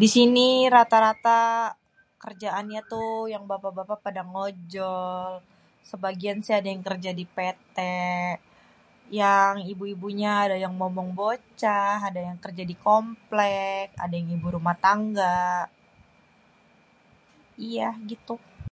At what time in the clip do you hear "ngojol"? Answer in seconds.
4.32-5.28